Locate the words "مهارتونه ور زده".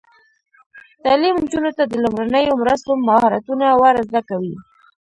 3.07-4.21